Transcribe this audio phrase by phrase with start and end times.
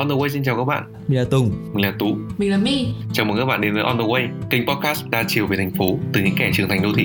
[0.00, 0.84] On the Way xin chào các bạn.
[1.08, 1.50] Mình là Tùng.
[1.72, 2.16] Mình là Tú.
[2.38, 2.86] Mình là My.
[3.12, 5.70] Chào mừng các bạn đến với On the Way, kênh podcast đa chiều về thành
[5.70, 7.04] phố từ những kẻ trưởng thành đô thị.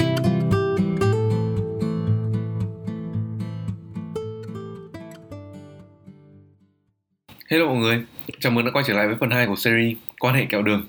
[7.50, 8.04] Hello mọi người,
[8.40, 10.86] chào mừng đã quay trở lại với phần 2 của series Quan hệ kẹo đường.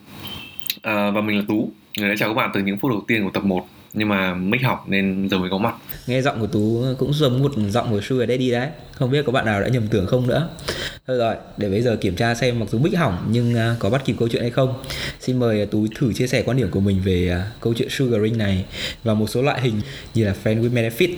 [0.83, 3.25] À, và mình là Tú, người đã chào các bạn từ những phút đầu tiên
[3.25, 3.67] của tập 1
[3.97, 5.75] nhưng mà mic học nên giờ mới có mặt.
[6.07, 8.69] Nghe giọng của tú cũng giống một giọng của sugar daddy đấy.
[8.93, 10.49] Không biết có bạn nào đã nhầm tưởng không nữa.
[11.07, 13.91] Thôi rồi để bây giờ kiểm tra xem mặc dù mic hỏng nhưng à, có
[13.91, 14.75] bắt kịp câu chuyện hay không.
[15.21, 18.39] Xin mời tú thử chia sẻ quan điểm của mình về à, câu chuyện sugaring
[18.39, 18.65] này
[19.05, 19.81] và một số loại hình
[20.15, 21.17] như là friend with benefit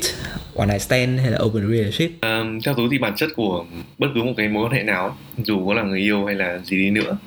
[0.57, 2.11] one night stand hay là open relationship.
[2.21, 3.65] À, theo tú thì bản chất của
[3.99, 6.59] bất cứ một cái mối quan hệ nào dù có là người yêu hay là
[6.65, 7.19] gì đi nữa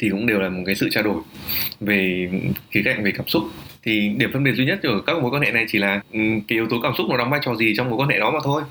[0.00, 1.16] thì cũng đều là một cái sự trao đổi
[1.80, 2.28] về
[2.70, 3.42] khía cạnh về cảm xúc
[3.82, 6.20] thì điểm phân biệt duy nhất ở các mối quan hệ này chỉ là ừ,
[6.48, 8.30] cái yếu tố cảm xúc nó đóng vai trò gì trong mối quan hệ đó
[8.30, 8.62] mà thôi.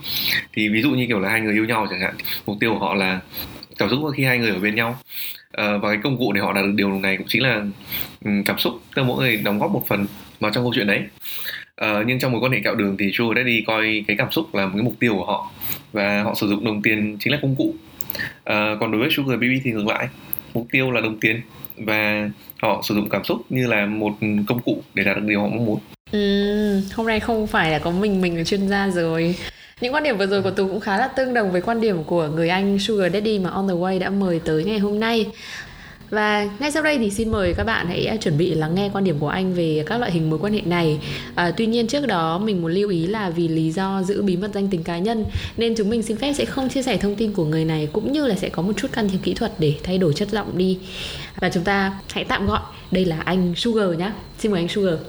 [0.53, 2.79] Thì ví dụ như kiểu là hai người yêu nhau chẳng hạn mục tiêu của
[2.79, 3.19] họ là
[3.77, 4.99] cảm xúc khi hai người ở bên nhau.
[5.51, 7.66] À, và cái công cụ để họ đạt được điều này cũng chính là
[8.25, 10.05] ừ, cảm xúc tức mỗi người đóng góp một phần
[10.39, 11.03] vào trong câu chuyện đấy.
[11.85, 14.55] Uh, nhưng trong mối quan hệ kẹo đường thì Sugar Daddy coi cái cảm xúc
[14.55, 15.51] là một cái mục tiêu của họ
[15.91, 17.73] và họ sử dụng đồng tiền chính là công cụ.
[17.73, 20.07] Uh, còn đối với Sugar Baby thì ngược lại
[20.53, 21.41] mục tiêu là đồng tiền
[21.80, 22.30] và
[22.61, 24.11] họ sử dụng cảm xúc như là một
[24.47, 25.80] công cụ để đạt được điều họ mong muốn.
[26.11, 29.35] Ừ, hôm nay không phải là có mình mình là chuyên gia rồi.
[29.81, 32.03] Những quan điểm vừa rồi của tú cũng khá là tương đồng với quan điểm
[32.03, 35.25] của người anh Sugar Daddy mà On The Way đã mời tới ngày hôm nay
[36.09, 39.03] và ngay sau đây thì xin mời các bạn hãy chuẩn bị lắng nghe quan
[39.03, 40.99] điểm của anh về các loại hình mối quan hệ này.
[41.35, 44.38] À, tuy nhiên trước đó mình muốn lưu ý là vì lý do giữ bí
[44.38, 45.25] mật danh tính cá nhân
[45.57, 48.11] nên chúng mình xin phép sẽ không chia sẻ thông tin của người này cũng
[48.11, 50.57] như là sẽ có một chút can thiệp kỹ thuật để thay đổi chất giọng
[50.57, 50.79] đi.
[51.39, 54.11] Và chúng ta hãy tạm gọi đây là anh Sugar nhé.
[54.39, 54.99] Xin mời anh Sugar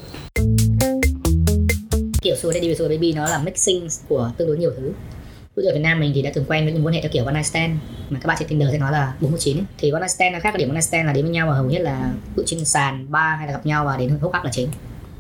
[2.22, 4.92] kiểu Sugar Daddy và Sugar Baby nó là mixing của tương đối nhiều thứ
[5.56, 7.10] ví dụ Việt Nam mình thì đã từng quen với những mối quan hệ theo
[7.10, 7.72] kiểu one night stand
[8.10, 9.64] mà các bạn trên Tinder sẽ nói là 49 ấy.
[9.78, 11.54] thì one night stand nó khác điểm one night stand là đến với nhau và
[11.54, 14.44] hầu hết là tự trên sàn bar hay là gặp nhau và đến hút hấp
[14.44, 14.68] là chính.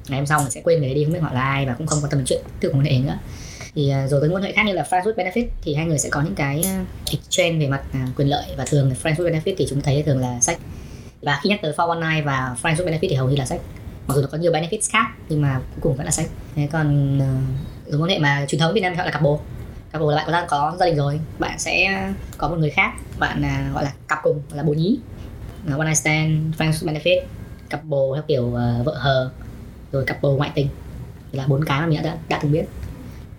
[0.08, 1.86] Ngày hôm sau mình sẽ quên người đi không biết họ là ai và cũng
[1.86, 3.18] không quan tâm đến chuyện tự mối quan hệ nữa.
[3.74, 5.86] Thì à, rồi với mối quan hệ khác như là friends with benefit thì hai
[5.86, 9.14] người sẽ có những cái uh, exchange về mặt à, quyền lợi và thường friends
[9.14, 10.58] with benefit thì chúng thấy thường là sách.
[11.22, 13.46] Và khi nhắc tới for one night và friends with benefit thì hầu như là
[13.46, 13.60] sách.
[14.06, 16.26] Mặc dù nó có nhiều benefits khác nhưng mà cuối cùng vẫn là sách.
[16.56, 19.40] Thế còn uh, mối quan hệ mà truyền thống Việt Nam gọi là cặp bồ
[19.92, 21.20] cặp bồ là bạn có có gia đình rồi.
[21.38, 22.04] Bạn sẽ
[22.38, 22.92] có một người khác.
[23.18, 24.98] Bạn à, gọi là cặp cùng gọi là bồ nhí.
[25.72, 27.20] Uh, one night stand friends benefit.
[27.70, 29.30] Cặp bồ theo kiểu uh, vợ hờ.
[29.92, 30.68] Rồi cặp bồ ngoại tình.
[31.32, 32.64] Là bốn cái mà mình đã đã từng biết.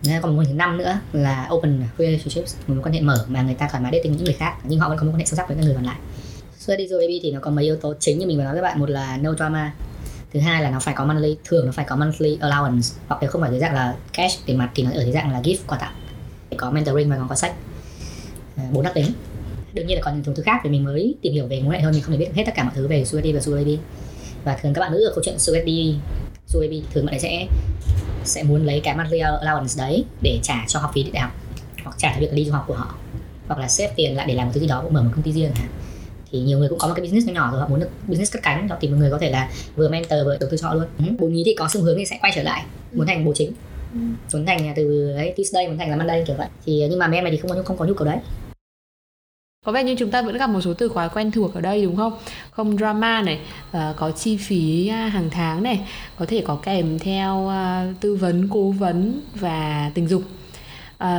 [0.03, 2.55] Nên còn một thứ năm nữa là open relationships.
[2.67, 4.79] Một mối quan hệ mở mà người ta thoải mái dating những người khác nhưng
[4.79, 5.97] họ vẫn có mối quan hệ sâu sắc với những người còn lại.
[6.57, 8.53] So đi rồi baby thì nó có mấy yếu tố chính như mình vừa nói
[8.53, 8.79] với bạn.
[8.79, 9.73] Một là no drama.
[10.33, 12.95] Thứ hai là nó phải có monthly thường nó phải có monthly allowance.
[13.07, 15.31] Hoặc nếu không phải dưới dạng là cash tiền mặt thì nó ở dưới dạng
[15.31, 15.93] là gift quà tặng
[16.57, 17.53] có mentoring và còn có sách.
[18.57, 19.05] À, Bốn đặc tính
[19.73, 21.83] đương nhiên là còn những thứ khác thì mình mới tìm hiểu về mối ngữ
[21.83, 23.59] hơn mình không thể biết hết tất cả mọi thứ về Sugar Daddy và Sugar
[23.61, 23.79] Baby
[24.43, 25.95] và thường các bạn nữ ở câu chuyện Sugar Daddy
[26.47, 27.47] Sugar Baby thường bạn ấy sẽ
[28.23, 31.31] sẽ muốn lấy cái monthly allowance đấy để trả cho học phí đại học,
[31.83, 32.95] hoặc trả cho việc đi du học của họ,
[33.47, 35.31] hoặc là xếp tiền lại để làm một thứ gì đó mở một công ty
[35.31, 35.51] riêng
[36.31, 38.43] thì nhiều người cũng có một cái business nhỏ rồi họ muốn được business cất
[38.43, 40.73] cánh, họ tìm một người có thể là vừa mentor vừa đầu tư cho họ
[40.73, 40.85] luôn.
[40.97, 41.05] Ừ.
[41.19, 43.53] bố nhí thì có xu hướng thì sẽ quay trở lại, muốn thành bố chính
[44.33, 46.47] muốn thành từ ấy Tuesday muốn thành là Monday kiểu vậy.
[46.65, 48.17] Thì nhưng mà mấy em này thì không có không có nhu cầu đấy.
[49.65, 51.83] Có vẻ như chúng ta vẫn gặp một số từ khóa quen thuộc ở đây
[51.83, 52.13] đúng không?
[52.51, 55.87] Không drama này uh, có chi phí à, hàng tháng này
[56.17, 60.21] có thể có kèm theo uh, tư vấn cố vấn và tình dục.
[61.03, 61.09] Uh,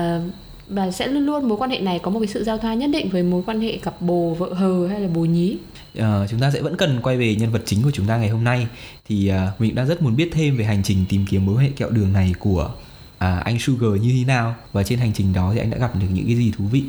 [0.68, 2.90] và sẽ luôn luôn mối quan hệ này có một cái sự giao thoa nhất
[2.92, 5.56] định với mối quan hệ cặp bồ vợ hờ hay là bồ nhí
[5.98, 8.28] uh, chúng ta sẽ vẫn cần quay về nhân vật chính của chúng ta ngày
[8.28, 8.66] hôm nay
[9.08, 11.70] thì uh, mình đang rất muốn biết thêm về hành trình tìm kiếm mối hệ
[11.76, 12.74] kẹo đường này của
[13.14, 15.96] uh, anh Sugar như thế nào và trên hành trình đó thì anh đã gặp
[15.96, 16.82] được những cái gì thú vị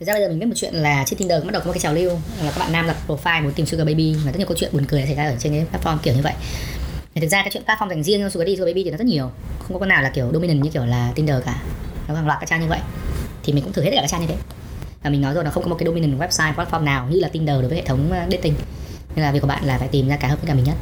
[0.00, 1.72] Thực ra bây giờ mình biết một chuyện là trên Tinder bắt đầu có một
[1.72, 2.10] cái trào lưu
[2.42, 4.70] là các bạn nam lập profile muốn tìm Sugar Baby và rất nhiều câu chuyện
[4.72, 6.32] buồn cười xảy ra ở trên cái platform kiểu như vậy.
[7.14, 8.96] Thì thực ra cái chuyện platform dành riêng cho Sugar Daddy, Sugar Baby thì nó
[8.96, 9.30] rất nhiều.
[9.58, 11.62] Không có con nào là kiểu dominant như kiểu là Tinder cả.
[12.08, 12.80] Nó hàng loạt các trang như vậy.
[13.42, 14.36] Thì mình cũng thử hết tất cả các trang như thế
[15.04, 17.28] và mình nói rồi nó không có một cái dominant website platform nào như là
[17.28, 18.54] Tinder đối với hệ thống ờ, dating.
[19.14, 20.74] Nên là việc của bạn là phải tìm ra cái hợp với cả mình nhất.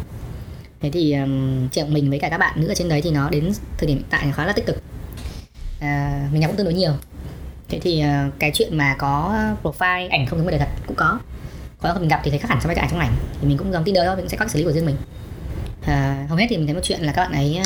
[0.80, 3.30] Thế thì um, chuyện mình với cả các bạn nữ ở trên đấy thì nó
[3.30, 4.82] đến thời điểm hiện tại khá là tích cực.
[5.80, 6.92] À, mình nhắn cũng tương đối nhiều.
[7.68, 10.96] Thế thì uh, cái chuyện mà có profile ảnh không giống với đời thật cũng
[10.96, 11.18] có.
[11.80, 13.14] Có mình gặp thì thấy khác hẳn so với cái ảnh trong ảnh.
[13.40, 14.96] Thì mình cũng giống Tinder thôi mình sẽ có xử lý của riêng mình.
[15.86, 17.60] À, hầu hết thì mình thấy một chuyện là các bạn ấy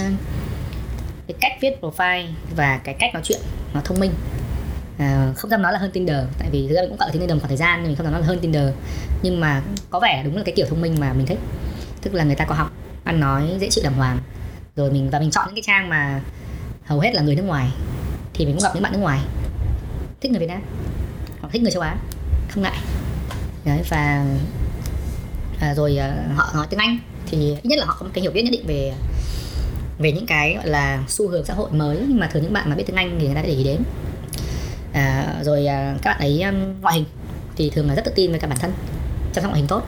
[1.27, 2.27] cái cách viết profile
[2.57, 3.41] và cái cách nói chuyện
[3.75, 4.13] nó thông minh
[4.99, 7.31] à, không dám nói là hơn Tinder tại vì thực ra mình cũng cỡ Tinder
[7.31, 8.71] một khoảng thời gian nên mình không dám nói là hơn Tinder.
[9.23, 11.39] Nhưng mà có vẻ đúng là cái kiểu thông minh mà mình thích.
[12.03, 12.73] Tức là người ta có học
[13.05, 14.19] ăn nói dễ chịu đàng hoàng.
[14.77, 16.21] Rồi mình và mình chọn những cái trang mà
[16.85, 17.71] hầu hết là người nước ngoài
[18.35, 19.21] thì mình cũng gặp những bạn nước ngoài.
[20.21, 20.63] Thích người Việt Nam
[21.41, 21.97] hoặc thích người châu Á
[22.51, 22.79] không ngại.
[23.65, 24.27] Đấy và
[25.61, 28.23] à, rồi à, họ nói tiếng Anh thì ít nhất là họ có một cái
[28.23, 28.93] hiểu biết nhất định về
[29.99, 31.99] về những cái gọi là xu hướng xã hội mới.
[32.09, 33.83] Nhưng mà thường những bạn mà biết tiếng Anh thì người ta để ý đến
[34.97, 37.05] à, rồi à, các bạn ấy um, ngoại hình
[37.57, 38.73] thì thường là rất tự tin với cả bản thân
[39.33, 39.83] chăm sóc ngoại hình tốt.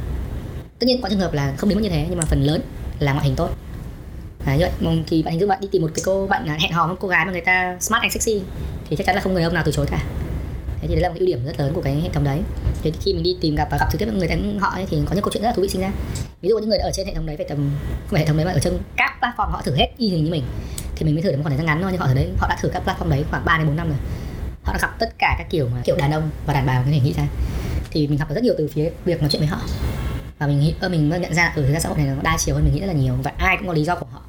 [0.79, 2.61] Tất nhiên có trường hợp là không đến mức như thế nhưng mà phần lớn
[2.99, 3.51] là ngoại hình tốt.
[4.47, 6.47] À, như vậy ừ, thì bạn hình dung bạn đi tìm một cái cô bạn
[6.49, 8.43] à, hẹn hò với cô gái mà người ta smart and sexy
[8.91, 10.05] thì chắc chắn là không người ông nào từ chối cả.
[10.81, 12.41] Thế thì đấy là một ưu điểm rất lớn của cái hệ thống đấy.
[12.83, 14.99] Thì khi mình đi tìm gặp và gặp trực tiếp người đánh họ ấy, thì
[15.07, 15.93] có những câu chuyện rất là thú vị sinh ra.
[16.43, 18.37] Ví dụ những người ở trên hệ thống đấy về tầm không phải hệ thống
[18.37, 20.43] đấy mà ở trên các platform họ thử hết y hình như mình
[20.97, 22.29] thì mình mới thử được một khoảng thời gian ngắn thôi nhưng họ thử đấy
[22.39, 23.99] họ đã thử các platform đấy khoảng 3 đến 4 năm rồi
[24.69, 26.91] họ đã gặp tất cả các kiểu mà kiểu đàn ông và đàn bà có
[26.91, 27.27] thể nghĩ ra.
[27.91, 29.61] Thì mình học được rất nhiều từ phía việc nói chuyện với họ.
[30.39, 32.55] Và mình nghĩ mình nhận ra ở thời gian xã hội này nó đa chiều
[32.55, 34.23] hơn mình nghĩ rất là nhiều và ai cũng có lý do của họ.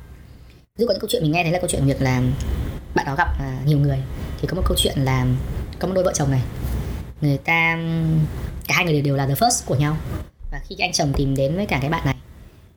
[0.77, 2.21] Ví dụ có những câu chuyện mình nghe thấy là câu chuyện việc là
[2.95, 3.97] bạn đó gặp à, nhiều người
[4.41, 5.25] thì có một câu chuyện là
[5.80, 6.42] có một đôi vợ chồng này
[7.21, 7.77] người ta
[8.68, 9.97] cả hai người đều, đều là the first của nhau.
[10.51, 12.15] Và khi anh chồng tìm đến với cả cái bạn này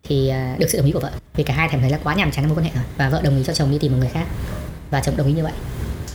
[0.03, 1.11] thì uh, được sự đồng ý của vợ.
[1.35, 2.85] Vì cả hai thèm thấy là quá nhàm chán mối quan hệ rồi.
[2.97, 4.27] Và vợ đồng ý cho chồng đi tìm một người khác.
[4.91, 5.53] Và chồng đồng ý như vậy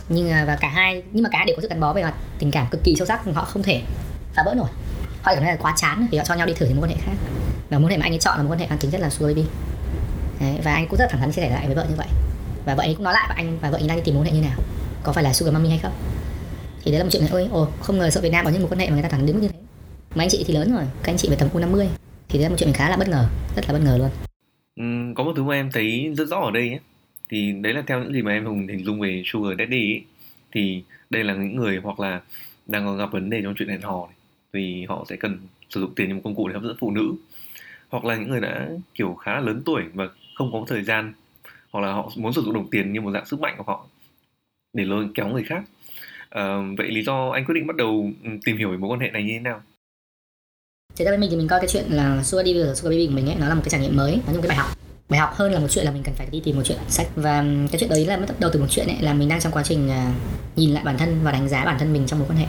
[0.08, 2.02] nhưng à, và cả hai nhưng mà cả hai đều có sự gắn bó về
[2.02, 3.82] mặt tình cảm cực kỳ sâu sắc họ không thể
[4.34, 4.68] phá vỡ nổi.
[5.22, 6.96] Họ cảm thấy là quá chán thì họ cho nhau đi thử những mối quan
[6.96, 7.16] hệ khác.
[7.70, 9.00] Và mối quan hệ mà anh ấy chọn là mối quan hệ mang tính chất
[9.00, 9.48] là sugar baby.
[10.40, 12.06] Đấy, và anh cũng rất thẳng thắn chia sẻ lại với vợ như vậy.
[12.64, 14.24] Và vợ ấy cũng nói lại với anh và vợ ấy đang đi tìm mối
[14.24, 14.58] quan hệ như nào.
[15.02, 15.92] Có phải là sugar mommy hay không?
[16.84, 18.62] Thì đấy là một chuyện này ôi ồ không ngờ sợ Việt Nam có những
[18.62, 19.58] mối quan hệ mà người ta thẳng đến mức như thế.
[20.14, 21.88] Mà anh chị thì lớn rồi các anh chị về tầm u 50
[22.28, 24.10] thì đấy là một chuyện mình khá là bất ngờ rất là bất ngờ luôn.
[24.76, 26.80] Ừ, có một thứ mà em thấy rất rõ ở đây ấy,
[27.28, 30.04] thì đấy là theo những gì mà em hùng hình dung về sugar daddy ấy,
[30.52, 32.20] thì đây là những người hoặc là
[32.66, 34.16] đang còn gặp vấn đề trong chuyện hẹn hò này,
[34.52, 35.38] thì họ sẽ cần
[35.70, 37.14] sử dụng tiền như một công cụ để hấp dẫn phụ nữ.
[37.88, 41.12] Hoặc là những người đã kiểu khá là lớn tuổi và không có thời gian
[41.70, 43.86] hoặc là họ muốn sử dụng đồng tiền như một dạng sức mạnh của họ
[44.72, 45.64] để lôi kéo người khác.
[46.30, 49.00] À, vậy lý do anh quyết định bắt đầu ừ, tìm hiểu về mối quan
[49.00, 49.62] hệ này như thế nào?
[50.96, 53.06] Thế ra bên mình thì mình coi cái chuyện là Sugar Daddy và Sugar Baby
[53.06, 54.56] của mình ấy nó là một cái trải nghiệm mới, nó như một cái bài
[54.56, 56.78] học bài học hơn là một chuyện là mình cần phải đi tìm một chuyện
[56.88, 57.06] sách.
[57.16, 59.52] Và cái chuyện đấy là bắt đầu từ một chuyện ấy, là mình đang trong
[59.52, 60.12] quá trình à,
[60.56, 62.46] nhìn lại bản thân và đánh giá bản thân mình trong mối quan hệ.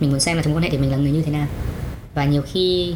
[0.00, 1.46] Mình muốn xem là trong mối quan hệ thì mình là người như thế nào.
[2.14, 2.94] Và nhiều khi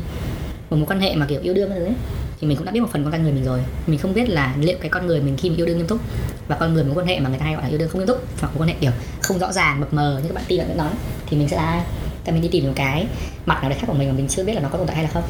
[0.70, 1.92] một mối quan hệ mà, kiểu, yêu đương ấy,
[2.40, 3.60] thì mình cũng đã biết một phần con con người mình rồi.
[3.86, 6.00] Mình không biết là liệu cái con người mình khi mình yêu đương nghiêm túc
[6.48, 7.98] và con người mối quan hệ mà người ta hay gọi là yêu đương không
[7.98, 8.92] nghiêm túc hoặc mối quan hệ, kiểu,
[9.22, 10.92] không rõ ràng, mập mờ như các bạn tin bạn nói,
[11.26, 11.80] thì mình sẽ là ai
[12.24, 13.06] tại mình đi tìm một cái
[13.46, 14.96] mặt nào đấy khác của mình mà mình chưa biết là nó có tồn tại
[14.96, 15.22] hay là không.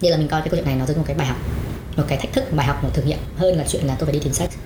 [0.00, 1.36] Như là mình coi cái câu chuyện này nó giống một cái bài học
[1.96, 4.12] một cái thách thức bài học một thử nghiệm hơn là chuyện là tôi phải
[4.12, 4.50] đi tìm sách.
[4.50, 4.56] Sách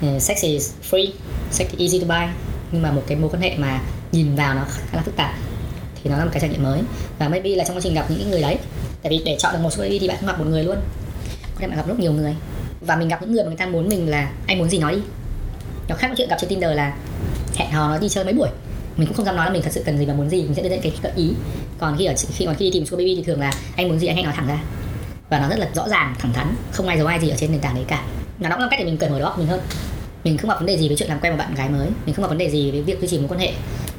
[0.00, 1.10] ừ, sex is free,
[1.50, 2.32] sex is easy to buy.
[2.72, 3.80] Nhưng mà một cái mối quan hệ mà
[4.12, 5.34] nhìn vào nó khá là phức tạp
[6.02, 6.80] thì nó là một cái trải nghiệm mới.
[7.18, 8.58] Và maybe là trong quá trình gặp những người đấy,
[9.02, 10.76] tại vì để chọn được một số thì bạn không gặp một người luôn.
[11.54, 12.34] Có thể bạn gặp rất nhiều người.
[12.80, 14.94] Và mình gặp những người mà người ta muốn mình là, anh muốn gì nói
[14.94, 15.00] đi.
[15.88, 16.96] Nó khác với chuyện gặp trên tinder là
[17.54, 18.48] hẹn hò nó đi chơi mấy buổi.
[18.96, 20.54] Mình cũng không dám nói là mình thật sự cần gì và muốn gì, mình
[20.54, 21.32] sẽ đưa ra cái gợi ý.
[21.78, 23.98] Còn khi ở, khi còn khi đi tìm sugar baby thì thường là, anh muốn
[23.98, 24.62] gì anh hãy nói thẳng ra
[25.32, 26.54] và nó rất là rõ ràng thẳng thắn.
[26.72, 28.02] Không ai giấu ai gì ở trên nền tảng đấy cả.
[28.38, 29.60] Nó cũng là cách để mình cởi mở đầu óc mình hơn.
[30.24, 31.88] Mình không gặp vấn đề gì với chuyện làm quen một bạn gái mới.
[32.06, 33.52] Mình không gặp vấn đề gì với việc duy trì mối quan hệ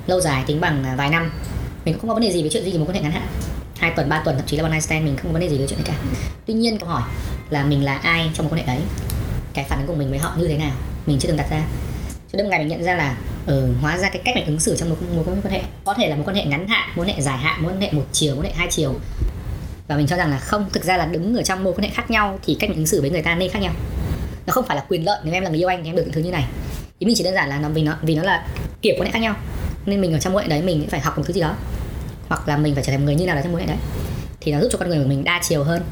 [0.08, 1.32] lâu dài tính bằng à, vài năm.
[1.86, 3.12] Mình cũng không có vấn đề gì với chuyện duy trì mối quan hệ ngắn
[3.12, 3.28] hạn.
[3.80, 5.50] Hai tuần ba tuần thậm chí là one night stand mình không có vấn đề
[5.50, 6.18] gì với chuyện đấy cả.
[6.46, 7.04] Tuy nhiên câu hỏi
[7.50, 8.84] là mình là ai trong mối quan hệ đấy
[9.54, 10.72] cái phản ứng của mình với họ như thế nào?
[11.06, 11.62] Mình chưa từng đặt ra.
[12.32, 14.60] Cho đến một ngày mình nhận ra là ừ, hóa ra cái cách mình ứng
[14.60, 17.06] xử trong một mối quan hệ có thể là một quan hệ ngắn hạn mối
[17.06, 18.96] quan hệ dài hạn mối quan hệ một chiều mối quan hệ hai chiều
[19.88, 21.90] và mình cho rằng là không, thực ra là đứng ở trong mối quan hệ
[21.90, 23.74] khác nhau thì cách mình ứng xử với người ta nên khác nhau.
[24.46, 26.04] Nó không phải là quyền lợi, nếu em là người yêu anh thì em được
[26.06, 26.46] những thứ như này.
[27.00, 28.48] Ý mình chỉ đơn giản là nó, vì nó vì nó là
[28.82, 29.36] kiểu quan hệ khác nhau.
[29.86, 31.56] Nên mình ở trong mối quan hệ đấy mình phải học một thứ gì đó.
[32.28, 33.74] Hoặc là mình phải trở thành một người như nào đó trong mối quan hệ
[33.74, 33.84] đấy.
[34.42, 35.84] Thì nó giúp cho con người của mình đa chiều hơn.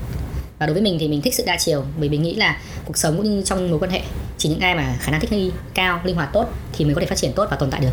[0.59, 2.97] Và đối với mình thì mình thích sự đa chiều, bởi vì nghĩ là cuộc
[2.97, 4.01] sống cũng như trong mối quan hệ,
[4.37, 7.01] chỉ những ai mà khả năng thích nghi cao, linh hoạt tốt thì mình có
[7.01, 7.91] thể phát triển tốt và tồn tại được.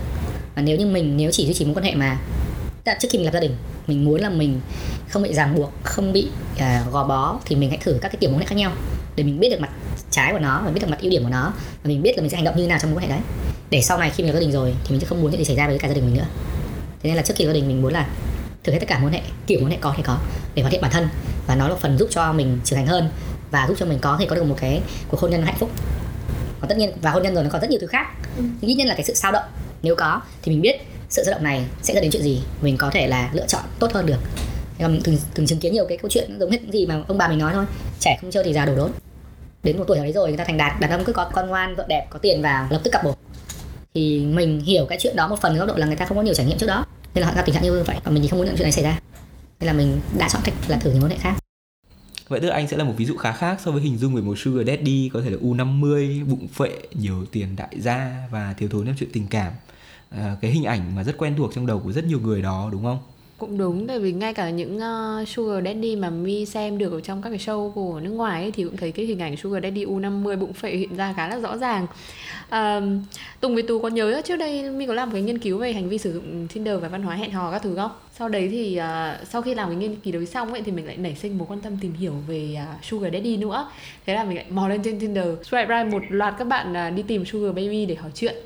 [0.55, 2.19] Và nếu như mình, nếu chỉ duy trì mối quan hệ mà
[3.01, 3.57] trước khi mình lập gia đình
[3.89, 4.61] mình muốn là mình
[5.09, 8.17] không bị ràng buộc không bị uh, gò bó thì mình hãy thử các cái
[8.21, 8.73] kiểu mối quan hệ khác nhau
[9.17, 9.71] để mình biết được mặt
[10.11, 11.53] trái của nó và biết được mặt ưu điểm của nó
[11.83, 13.17] và mình biết là mình sẽ hành động như thế nào trong mối quan hệ
[13.17, 13.25] đấy.
[13.71, 15.39] Để sau này khi mình lập gia đình rồi thì mình sẽ không muốn chuyện
[15.39, 16.27] gì xảy ra với cả gia đình mình nữa.
[17.03, 18.09] Thế nên là trước khi gia đình mình muốn là
[18.65, 20.19] thử hết tất cả mối hệ kiểu mối hệ có thể có
[20.55, 21.09] để hoàn thiện bản thân
[21.47, 23.11] và nó là phần giúp cho mình trưởng thành hơn
[23.51, 25.71] và giúp cho mình có thể có được một cái cuộc hôn nhân hạnh phúc.
[26.61, 28.07] Còn tất nhiên và hôn nhân rồi nó còn rất nhiều thứ khác.
[28.37, 28.43] Ừ.
[28.61, 29.45] ít nhất là cái sự sao động
[29.83, 32.43] nếu có thì mình biết sự dao động này sẽ dẫn đến chuyện gì?
[32.63, 34.19] Mình có thể là lựa chọn tốt hơn được.
[34.79, 37.19] Mình từng, từng chứng kiến nhiều cái câu chuyện giống hết những gì mà ông
[37.19, 37.65] bà mình nói thôi.
[38.01, 38.91] Trẻ không chơi thì già đổ đốn.
[39.63, 41.49] Đến một tuổi nào đấy rồi người ta thành đạt đàn ông cứ có con
[41.49, 43.15] ngoan vợ đẹp có tiền vào lập tức cặp bồ.
[43.95, 46.23] Thì mình hiểu cái chuyện đó một phần góc độ là người ta không có
[46.23, 46.87] nhiều trải nghiệm trước đó.
[47.15, 48.73] Nên là họ gặp tình trạng như vậy còn mình thì không muốn chuyện này
[48.73, 49.01] xảy ra.
[49.61, 51.35] Nên là mình đã chọn cách là thử những mối hệ khác.
[52.29, 54.23] Vậy tức anh sẽ là một ví dụ khá khác so với hình dung về
[54.23, 58.69] một sugar daddy có thể là U50, bụng phệ, nhiều tiền đại gia và thiếu
[58.73, 59.53] thốn trong chuyện tình cảm.
[60.11, 62.69] Ờ, cái hình ảnh mà rất quen thuộc trong đầu của rất nhiều người đó
[62.73, 62.99] đúng không?
[63.39, 67.01] cũng đúng tại vì ngay cả những uh, sugar daddy mà mi xem được ở
[67.01, 69.63] trong các cái show của nước ngoài ấy, thì cũng thấy cái hình ảnh sugar
[69.63, 71.87] daddy u50 bụng phệ hiện ra khá là rõ ràng.
[72.49, 72.83] Uh,
[73.41, 75.89] tùng với tú có nhớ trước đây mi có làm cái nghiên cứu về hành
[75.89, 77.91] vi sử dụng tinder và văn hóa hẹn hò các thứ không?
[78.19, 80.87] Sau đấy thì uh, sau khi làm cái nghiên cứu đấy xong ấy thì mình
[80.87, 83.71] lại nảy sinh một quan tâm tìm hiểu về uh, sugar daddy nữa.
[84.07, 86.97] Thế là mình lại mò lên trên tinder swipe right một loạt các bạn uh,
[86.97, 88.37] đi tìm sugar baby để hỏi chuyện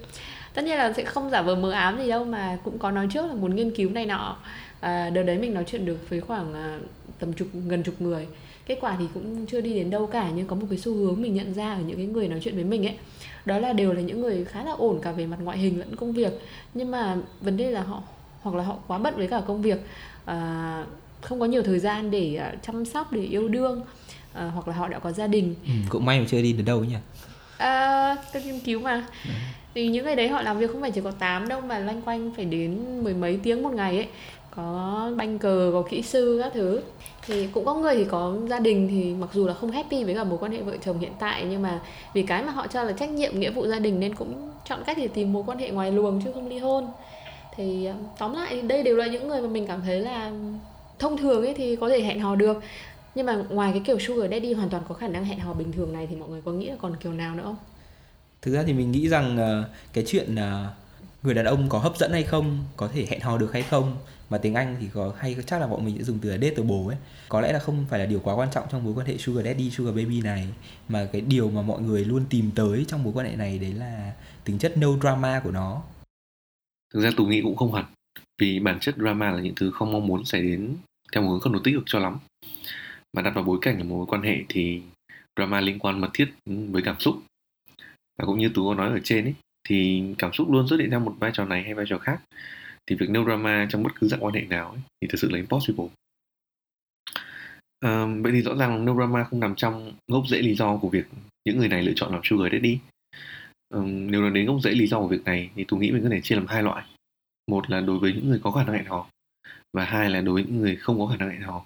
[0.55, 3.09] tất nhiên là sẽ không giả vờ mờ ám gì đâu mà cũng có nói
[3.13, 4.37] trước là một nghiên cứu này nọ.
[4.81, 6.79] À, đợt đấy mình nói chuyện được với khoảng à,
[7.19, 8.27] tầm chục gần chục người.
[8.67, 11.23] Kết quả thì cũng chưa đi đến đâu cả nhưng có một cái xu hướng
[11.23, 12.97] mình nhận ra ở những cái người nói chuyện với mình ấy.
[13.45, 15.97] Đó là đều là những người khá là ổn cả về mặt ngoại hình lẫn
[15.97, 16.33] công việc.
[16.75, 18.03] Nhưng mà vấn đề là họ
[18.43, 19.79] hoặc là họ quá bận với cả công việc
[20.25, 20.85] à,
[21.21, 23.81] không có nhiều thời gian để à, chăm sóc để yêu đương
[24.33, 25.55] à, hoặc là họ đã có gia đình.
[25.67, 26.97] Ừ, cũng may mà chưa đi đến đâu nhỉ?
[27.59, 29.07] À, các nghiên cứu mà.
[29.25, 29.31] Ừ
[29.75, 32.03] thì những ngày đấy họ làm việc không phải chỉ có 8 đâu, mà loanh
[32.03, 34.07] quanh phải đến mười mấy tiếng một ngày ấy.
[34.57, 36.81] Có banh cờ, có kỹ sư các thứ.
[37.27, 40.15] Thì cũng có người thì có gia đình thì mặc dù là không happy với
[40.15, 41.81] cả mối quan hệ vợ chồng hiện tại, nhưng mà
[42.15, 44.83] vì cái mà họ cho là trách nhiệm, nghĩa vụ gia đình nên cũng chọn
[44.87, 46.87] cách để tìm mối quan hệ ngoài luồng chứ không ly hôn.
[47.57, 50.33] Thì ờ, tóm lại, đây đều là những người mà mình cảm thấy là
[50.99, 52.61] thông thường ấy thì có thể hẹn hò được.
[53.15, 55.73] Nhưng mà ngoài cái kiểu sugar daddy hoàn toàn có khả năng hẹn hò bình
[55.73, 57.57] thường này thì mọi người có nghĩ là còn kiểu nào nữa không?
[58.43, 60.73] Thực ra thì mình nghĩ rằng uh, cái chuyện uh,
[61.23, 63.97] người đàn ông có hấp dẫn hay không có thể hẹn hò được hay không
[64.31, 66.87] mà tiếng Anh thì có hay chắc là bọn mình sẽ dùng từ là dateable
[66.89, 66.97] ấy.
[67.29, 69.47] Có lẽ là không phải là điều quá quan trọng trong mối quan hệ sugar
[69.47, 70.49] daddy sugar baby này
[70.89, 73.73] mà cái điều mà mọi người luôn tìm tới trong mối quan hệ này đấy
[73.73, 74.13] là
[74.45, 75.83] tính chất no drama của nó.
[76.95, 77.85] Thực ra tôi nghĩ cũng không hẳn
[78.39, 80.77] vì bản chất drama là những thứ không mong muốn xảy đến
[81.13, 82.19] theo một hướng không được tích cực cho lắm.
[83.13, 84.83] Mà đặt vào bối cảnh là một mối quan hệ thì
[85.37, 87.17] drama liên quan mật thiết với cảm xúc
[88.23, 89.35] và cũng như tú có nói ở trên ấy
[89.69, 92.23] thì cảm xúc luôn xuất hiện theo một vai trò này hay vai trò khác.
[92.87, 95.31] Thì việc nêu drama trong bất cứ dạng quan hệ nào ấy, thì thực sự
[95.31, 95.87] là impossible.
[97.81, 100.89] À, vậy thì rõ ràng nêu drama không nằm trong gốc rễ lý do của
[100.89, 101.05] việc
[101.45, 102.79] những người này lựa chọn làm sugar daddy.
[103.75, 106.03] À, nếu nói đến gốc rễ lý do của việc này thì tôi nghĩ mình
[106.03, 106.85] có thể chia làm hai loại.
[107.51, 109.07] Một là đối với những người có khả năng hẹn hò
[109.73, 111.65] và hai là đối với những người không có khả năng hẹn hò.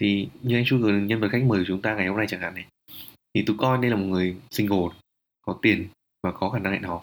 [0.00, 2.40] Thì như anh Sugar nhân vật khách mời của chúng ta ngày hôm nay chẳng
[2.40, 2.64] hạn này
[3.34, 4.88] thì tôi coi đây là một người single
[5.46, 5.88] có tiền
[6.22, 7.02] và có khả năng hẹn hò.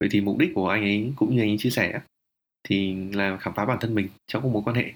[0.00, 2.00] Vậy thì mục đích của anh ấy cũng như anh ấy chia sẻ
[2.68, 4.92] thì là khám phá bản thân mình trong các mối quan hệ.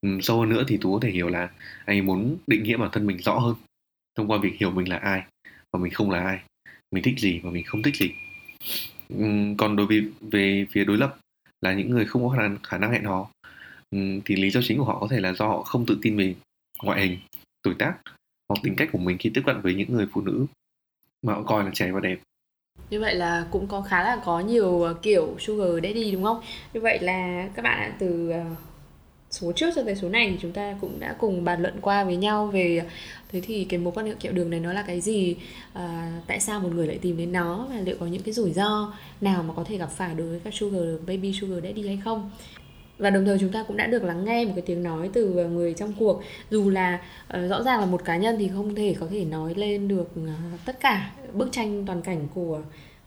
[0.00, 1.50] Ừ, sâu hơn nữa thì tú có thể hiểu là
[1.84, 3.54] anh ấy muốn định nghĩa bản thân mình rõ hơn
[4.16, 5.22] thông qua việc hiểu mình là ai
[5.72, 6.40] và mình không là ai
[6.90, 8.12] mình thích gì và mình không thích gì.
[9.08, 9.24] Ừ,
[9.58, 11.16] còn đối với về phía đối lập
[11.60, 13.30] là những người không có khả năng, khả năng hẹn hò
[13.90, 16.16] ừ, thì lý do chính của họ có thể là do họ không tự tin
[16.16, 16.34] về
[16.82, 17.18] ngoại hình
[17.62, 17.98] tuổi tác
[18.48, 20.46] hoặc tính cách của mình khi tiếp cận với những người phụ nữ
[21.22, 22.16] mà họ coi là trẻ và đẹp.
[22.90, 26.40] Như vậy là cũng có khá là có nhiều ờ, kiểu sugar daddy đúng không?
[26.72, 28.40] Như vậy là các bạn ạ từ ờ,
[29.30, 32.04] số trước cho tới số này thì chúng ta cũng đã cùng bàn luận qua
[32.04, 32.88] với nhau về ờ,
[33.28, 35.36] thế thì cái mối quan hệ kẹo đường này nó là cái gì
[35.72, 38.52] à, tại sao một người lại tìm đến nó và liệu có những cái rủi
[38.52, 42.00] ro nào mà có thể gặp phải đối với các sugar baby sugar daddy hay
[42.04, 42.30] không?
[43.00, 45.48] Và đồng thời chúng ta cũng đã được lắng nghe một cái tiếng nói từ
[45.48, 46.22] người trong cuộc.
[46.50, 47.00] Dù là
[47.36, 50.08] uh, rõ ràng là một cá nhân thì không thể có thể nói lên được
[50.22, 50.28] uh,
[50.64, 52.60] tất cả bức tranh toàn cảnh của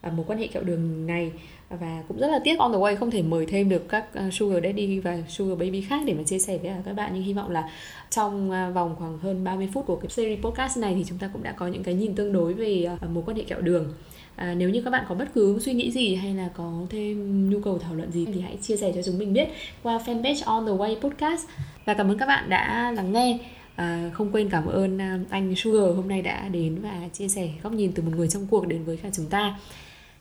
[0.07, 1.31] uh, mối quan hệ kẹo đường này.
[1.69, 4.63] Và cũng rất là tiếc on the way không thể mời thêm được các sugar
[4.63, 7.11] daddy và sugar baby khác để mà chia sẻ với các bạn.
[7.13, 7.69] Nhưng hy vọng là
[8.09, 11.43] trong vòng khoảng hơn 30 phút của cái series podcast này thì chúng ta cũng
[11.43, 13.93] đã có những cái nhìn tương đối về mối quan hệ kẹo đường
[14.35, 17.49] à, nếu như các bạn có bất cứ suy nghĩ gì hay là có thêm
[17.49, 19.47] nhu cầu thảo luận gì thì hãy chia sẻ cho chúng mình biết
[19.83, 21.47] qua fanpage on the way podcast
[21.85, 23.39] và cảm ơn các bạn đã lắng nghe
[23.75, 27.49] À, không quên cảm ơn à, anh Sugar hôm nay đã đến và chia sẻ
[27.63, 29.59] góc nhìn từ một người trong cuộc đến với cả chúng ta.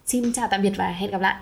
[0.07, 1.37] Xin chào tạm biệt và hẹn gặp lại.